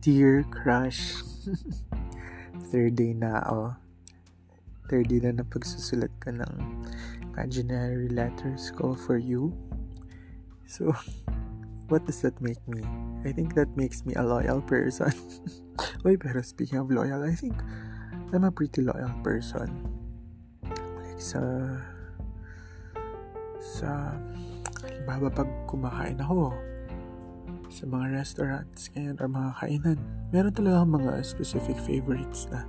Dear 0.00 0.48
Crush. 0.48 1.20
Third 2.72 2.96
day 2.96 3.12
na 3.12 3.44
ako. 3.44 3.76
Third 4.88 5.12
day 5.12 5.20
na 5.20 5.36
na 5.36 5.44
pagsusulat 5.44 6.08
ka 6.24 6.32
ng 6.32 6.56
imaginary 7.20 8.08
letters 8.08 8.72
ko 8.72 8.96
for 8.96 9.20
you. 9.20 9.52
So, 10.64 10.96
what 11.92 12.08
does 12.08 12.24
that 12.24 12.32
make 12.40 12.64
me? 12.64 12.80
I 13.28 13.36
think 13.36 13.52
that 13.60 13.76
makes 13.76 14.08
me 14.08 14.16
a 14.16 14.24
loyal 14.24 14.64
person. 14.64 15.12
Wait, 16.04 16.24
pero 16.24 16.40
speaking 16.40 16.80
of 16.80 16.88
loyal, 16.88 17.20
I 17.20 17.36
think 17.36 17.60
I'm 18.32 18.48
a 18.48 18.52
pretty 18.56 18.80
loyal 18.80 19.12
person. 19.20 19.84
Like 20.64 21.20
sa 21.20 21.44
sa 23.60 24.16
halimbawa 24.80 25.28
pag 25.28 25.50
kumakain 25.68 26.24
ako 26.24 26.56
sa 27.70 27.86
mga 27.86 28.06
restaurants 28.18 28.90
ngayon 28.92 29.16
or 29.22 29.30
mga 29.30 29.50
kainan, 29.62 29.98
meron 30.34 30.54
talaga 30.54 30.82
mga 30.82 31.12
specific 31.22 31.78
favorites 31.78 32.50
na 32.50 32.66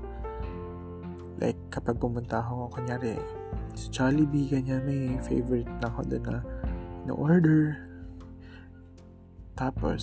like 1.41 1.57
kapag 1.73 1.97
pumunta 1.97 2.37
ako 2.37 2.69
kunyari 2.69 3.17
sa 3.73 3.89
Jollibee 3.89 4.45
ganyan 4.45 4.85
may 4.85 5.17
favorite 5.25 5.69
na 5.81 5.89
ako 5.89 6.05
doon 6.05 6.23
na 6.29 6.39
na 7.09 7.13
order 7.17 7.81
tapos 9.57 10.01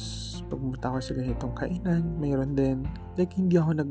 pag 0.50 0.58
pumunta 0.58 0.90
ako 0.90 0.98
sa 0.98 1.14
ganitong 1.14 1.54
kainan 1.54 2.02
mayroon 2.18 2.58
din 2.58 2.82
like 3.14 3.30
hindi 3.38 3.54
ako 3.54 3.78
nag 3.78 3.90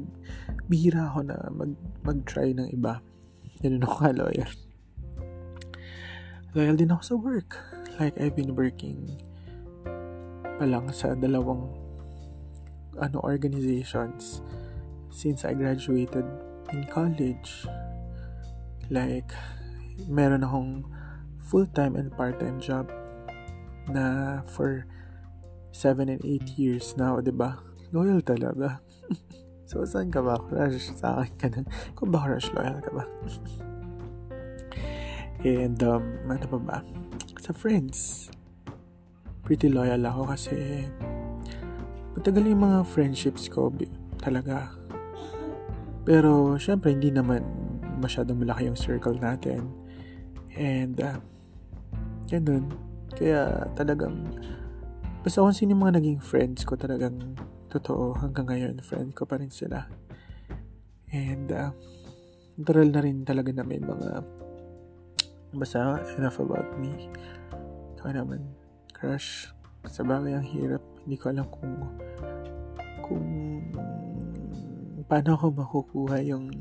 bihira 0.67 1.07
ako 1.07 1.23
na 1.23 1.39
mag 1.47 1.71
mag 2.03 2.19
try 2.27 2.51
ng 2.51 2.67
iba. 2.75 2.99
Ganun 3.63 3.83
ako 3.87 3.95
ka 3.95 4.11
loyal 4.11 4.51
loyal 6.51 6.75
din 6.75 6.91
ako 6.91 7.03
sa 7.03 7.15
work. 7.15 7.51
Like 7.97 8.19
I've 8.19 8.35
been 8.35 8.53
working 8.53 9.17
pa 10.57 10.65
lang 10.65 10.89
sa 10.89 11.13
dalawang 11.13 11.69
ano 12.97 13.21
organizations 13.21 14.41
since 15.13 15.45
I 15.45 15.53
graduated 15.53 16.25
in 16.73 16.83
college 16.89 17.69
like 18.89 19.29
meron 20.09 20.43
akong 20.43 20.83
full-time 21.47 21.95
and 21.95 22.11
part-time 22.11 22.59
job 22.59 22.91
na 23.87 24.41
for 24.43 24.83
7 25.71 26.09
and 26.09 26.19
8 26.25 26.59
years 26.59 26.97
now, 26.99 27.21
'di 27.21 27.31
ba? 27.31 27.61
Loyal 27.95 28.19
talaga. 28.19 28.83
so, 29.69 29.87
saan 29.87 30.11
ka 30.11 30.19
ba? 30.19 30.35
Crush 30.41 30.91
sa 30.97 31.23
akin 31.23 31.37
ka 31.37 31.47
na. 31.53 31.63
Kung 31.95 32.11
ba 32.11 32.19
crush, 32.19 32.51
loyal 32.51 32.83
ka 32.83 32.91
ba? 32.91 33.05
and, 35.47 35.79
um, 35.85 36.03
ano 36.27 36.45
pa 36.49 36.59
ba? 36.59 36.77
Sa 37.39 37.55
friends, 37.55 38.27
pretty 39.47 39.71
loyal 39.71 40.03
ako 40.03 40.35
kasi 40.35 40.83
matagal 42.19 42.43
yung 42.43 42.67
mga 42.67 42.79
friendships 42.83 43.47
ko 43.47 43.71
talaga. 44.19 44.75
Pero, 46.03 46.59
syempre, 46.59 46.91
hindi 46.91 47.15
naman 47.15 47.47
masyadong 48.03 48.43
malaki 48.43 48.67
yung 48.67 48.75
circle 48.75 49.15
natin. 49.15 49.71
And, 50.51 50.99
uh, 50.99 51.23
ganun. 52.27 52.75
Kaya, 53.15 53.71
talagang, 53.71 54.27
basta 55.23 55.39
kung 55.39 55.55
sino 55.55 55.71
yung 55.71 55.87
mga 55.87 56.03
naging 56.03 56.19
friends 56.19 56.67
ko, 56.67 56.75
talagang 56.75 57.15
totoo 57.71 58.19
hanggang 58.19 58.51
ngayon, 58.51 58.83
friend 58.83 59.15
ko 59.15 59.23
pa 59.23 59.39
rin 59.39 59.51
sila. 59.51 59.87
And, 61.11 61.47
uh, 61.55 61.71
natural 62.57 62.89
na 62.89 63.01
rin 63.05 63.21
talaga 63.21 63.53
namin 63.53 63.85
mga 63.85 64.09
basta 65.53 66.01
enough 66.17 66.41
about 66.41 66.67
me. 66.81 67.07
Ikaw 67.95 68.11
naman, 68.17 68.56
crush. 68.97 69.53
Sa 69.85 70.01
bagay 70.01 70.33
ang 70.33 70.47
hirap. 70.49 70.81
Hindi 71.05 71.15
ko 71.21 71.29
alam 71.29 71.45
kung 71.53 71.73
kung 73.05 73.25
paano 75.07 75.37
ako 75.37 75.45
makukuha 75.53 76.19
yung 76.25 76.51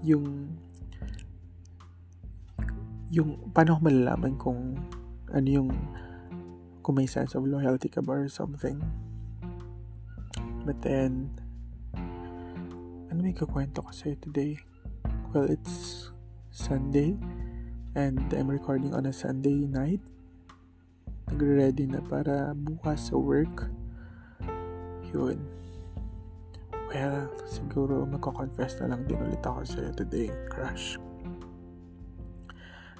yung 0.00 0.48
yung 3.12 3.36
paano 3.52 3.76
ako 3.76 3.80
malalaman 3.84 4.32
kung 4.40 4.78
ano 5.34 5.48
yung 5.48 5.70
kung 6.80 6.96
may 6.96 7.04
sense 7.04 7.36
of 7.36 7.44
loyalty 7.44 7.92
ka 7.92 8.00
ba 8.00 8.24
or 8.24 8.28
something 8.32 8.80
but 10.64 10.80
then 10.80 11.28
ano 13.12 13.20
may 13.20 13.36
kukwento 13.36 13.84
ko 13.84 13.92
sa'yo 13.92 14.16
today 14.24 14.56
well 15.36 15.44
it's 15.44 16.08
Sunday 16.48 17.12
and 17.92 18.24
I'm 18.32 18.48
recording 18.48 18.96
on 18.96 19.04
a 19.04 19.12
Sunday 19.12 19.68
night 19.68 20.00
nagre-ready 21.28 21.86
na 21.88 22.00
para 22.04 22.52
bukas 22.56 23.12
sa 23.12 23.16
work. 23.16 23.68
Yun. 25.12 25.40
Well 26.88 27.28
siguro 27.44 28.08
magko-confess 28.08 28.80
na 28.80 28.96
lang 28.96 29.04
din 29.04 29.20
ulit 29.20 29.44
ako 29.44 29.64
sa'yo 29.64 29.90
today. 29.92 30.32
Crush. 30.48 30.96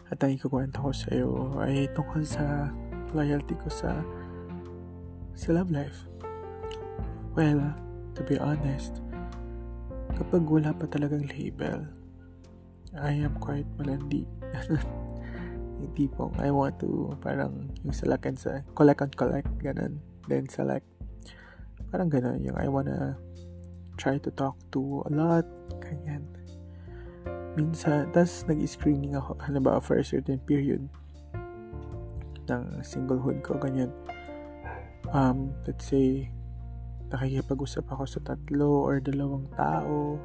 At 0.08 0.20
ang 0.24 0.36
ikukwento 0.36 0.80
ko 0.80 0.90
sa'yo 0.92 1.28
ay 1.60 1.88
tungkol 1.96 2.24
sa 2.24 2.72
loyalty 3.16 3.56
ko 3.56 3.68
sa 3.72 4.04
sa 5.32 5.48
love 5.52 5.72
life. 5.72 6.04
Well 7.32 7.72
to 8.18 8.26
be 8.26 8.34
honest 8.36 8.98
kapag 10.18 10.42
wala 10.42 10.74
pa 10.74 10.90
talagang 10.90 11.30
label 11.30 11.86
I 12.98 13.22
am 13.22 13.38
quite 13.38 13.70
malandi 13.78 14.26
yung 15.78 15.94
tipong 15.94 16.34
I 16.42 16.50
want 16.50 16.82
to 16.82 17.14
parang 17.22 17.70
yung 17.86 17.94
select 17.94 18.26
and 18.26 18.38
sa 18.38 18.62
collect 18.74 19.00
and 19.02 19.14
collect 19.14 19.50
ganun. 19.62 20.02
Then 20.26 20.50
select 20.50 20.86
parang 21.88 22.12
ganun 22.12 22.44
yung 22.44 22.58
I 22.58 22.68
wanna 22.68 23.16
try 23.98 24.18
to 24.20 24.30
talk 24.34 24.58
to 24.74 25.02
a 25.06 25.10
lot 25.14 25.46
ganyan. 25.82 26.26
Minsan 27.58 28.14
tas 28.14 28.46
nag-screening 28.46 29.18
ako 29.18 29.38
ano 29.42 29.58
ba 29.58 29.82
for 29.82 29.98
a 29.98 30.06
certain 30.06 30.38
period 30.42 30.86
ng 32.46 32.62
singlehood 32.82 33.42
ko 33.42 33.58
ganyan. 33.58 33.90
Um 35.14 35.54
let's 35.64 35.88
say 35.88 36.30
nakikipag-usap 37.08 37.88
ako 37.88 38.04
sa 38.04 38.20
tatlo 38.20 38.84
or 38.84 39.00
dalawang 39.00 39.48
tao 39.56 40.20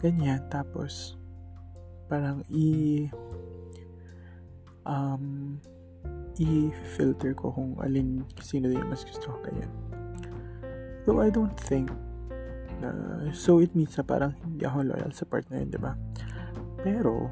ganyan. 0.00 0.40
Tapos 0.48 1.20
parang 2.10 2.42
i 2.50 3.06
um, 4.84 5.58
i-filter 6.40 7.36
ko 7.36 7.52
kung 7.52 7.76
alin 7.84 8.24
sino 8.40 8.72
yung 8.72 8.88
mas 8.88 9.04
gusto 9.04 9.34
ko 9.34 9.38
ganyan. 9.44 9.70
Though 11.04 11.20
I 11.20 11.28
don't 11.28 11.56
think 11.56 11.92
na 12.80 12.88
so 13.36 13.60
it 13.60 13.76
means 13.76 13.92
na 14.00 14.04
parang 14.04 14.32
hindi 14.40 14.64
ako 14.64 14.88
loyal 14.88 15.12
sa 15.12 15.28
partner 15.28 15.60
yun, 15.60 15.70
di 15.72 15.80
ba? 15.80 15.92
Pero 16.80 17.28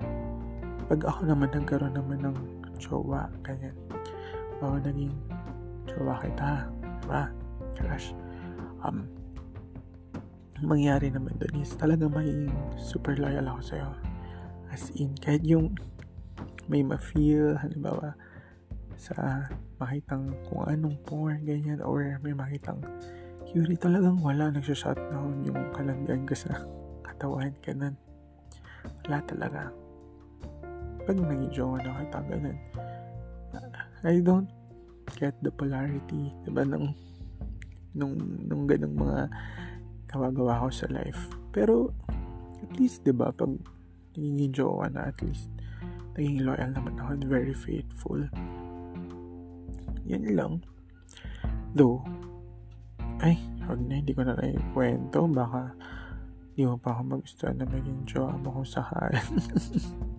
pag 0.88 1.00
ako 1.04 1.20
naman 1.24 1.48
nagkaroon 1.52 1.96
naman 1.96 2.20
ng 2.20 2.36
jowa, 2.80 3.32
ganyan. 3.40 3.76
O 4.60 4.76
naging 4.76 5.12
jowa 5.88 6.20
kita, 6.20 6.68
di 7.00 7.06
ba? 7.08 7.32
Crush. 7.76 8.12
Um, 8.84 9.08
mangyari 10.60 11.08
naman 11.08 11.38
doon 11.38 11.62
is 11.62 11.72
talagang 11.78 12.12
magiging 12.12 12.52
super 12.76 13.14
loyal 13.16 13.46
ako 13.46 13.60
sa'yo. 13.62 13.90
As 14.68 14.90
in, 14.96 15.16
kahit 15.16 15.46
yung 15.46 15.78
may 16.68 16.84
ma-feel, 16.84 17.56
halimbawa, 17.58 18.14
sa 18.98 19.48
makitang 19.80 20.34
kung 20.46 20.68
anong 20.68 20.96
porn, 21.08 21.42
ganyan, 21.42 21.80
or 21.82 22.04
may 22.22 22.36
makitang 22.36 22.80
Yuri 23.56 23.80
talagang 23.80 24.20
wala, 24.20 24.52
nagsha-shutdown 24.52 25.40
yung 25.48 25.72
kalandian 25.72 26.28
ko 26.28 26.36
sa 26.36 26.52
katawan, 27.00 27.48
ganun. 27.64 27.96
Wala 29.08 29.24
talaga. 29.24 29.72
Pag 31.08 31.16
naging 31.16 31.56
jowa 31.56 31.80
na 31.80 31.96
kita, 32.04 32.20
ganun. 32.28 32.58
I 34.04 34.20
don't 34.20 34.52
get 35.16 35.32
the 35.40 35.48
polarity, 35.48 36.28
diba, 36.44 36.68
nung, 36.68 36.92
nung, 37.96 38.20
nung 38.44 38.68
ganung 38.68 39.00
mga 39.00 39.32
gawa-gawa 40.12 40.68
ko 40.68 40.68
sa 40.68 40.84
life. 40.92 41.32
Pero, 41.48 41.96
at 42.60 42.76
least, 42.76 43.00
diba, 43.00 43.32
pag 43.32 43.48
naging 44.12 44.52
jowa 44.52 44.92
na, 44.92 45.08
at 45.08 45.16
least, 45.24 45.48
naging 46.18 46.42
loyal 46.42 46.74
naman 46.74 46.98
ako 46.98 47.14
and 47.14 47.26
very 47.30 47.54
faithful. 47.54 48.18
Yan 50.10 50.26
lang. 50.34 50.66
Though, 51.78 52.02
ay, 53.22 53.38
huwag 53.62 53.78
na, 53.86 54.02
hindi 54.02 54.10
ko 54.18 54.26
na 54.26 54.34
lang 54.34 54.58
kwento. 54.74 55.30
Baka, 55.30 55.78
di 56.58 56.66
mo 56.66 56.74
pa 56.74 56.98
ako 56.98 57.02
magustuhan 57.06 57.54
na 57.54 57.66
maging 57.70 58.02
jowa 58.02 58.34
mo 58.34 58.50
kung 58.50 58.66
sakali. 58.66 59.22